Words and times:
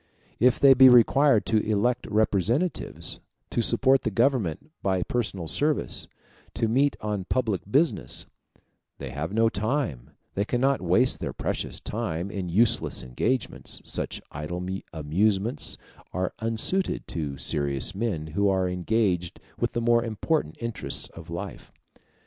If 0.39 0.59
they 0.59 0.73
be 0.73 0.89
required 0.89 1.45
to 1.45 1.57
elect 1.63 2.07
representatives, 2.07 3.19
to 3.51 3.61
support 3.61 4.01
the 4.01 4.09
Government 4.09 4.71
by 4.81 5.03
personal 5.03 5.47
service, 5.47 6.07
to 6.55 6.67
meet 6.67 6.97
on 7.01 7.25
public 7.25 7.61
business, 7.69 8.25
they 8.97 9.11
have 9.11 9.31
no 9.31 9.47
time 9.47 10.09
they 10.33 10.43
cannot 10.43 10.81
waste 10.81 11.19
their 11.19 11.33
precious 11.33 11.79
time 11.79 12.31
in 12.31 12.49
useless 12.49 13.03
engagements: 13.03 13.79
such 13.85 14.23
idle 14.31 14.65
amusements 14.91 15.77
are 16.13 16.33
unsuited 16.39 17.07
to 17.09 17.37
serious 17.37 17.93
men 17.93 18.25
who 18.33 18.49
are 18.49 18.67
engaged 18.67 19.39
with 19.59 19.73
the 19.73 19.81
more 19.81 20.03
important 20.03 20.57
interests 20.59 21.09
of 21.09 21.29
life. 21.29 21.71